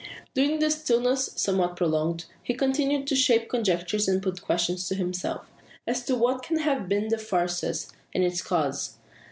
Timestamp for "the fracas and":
7.09-8.23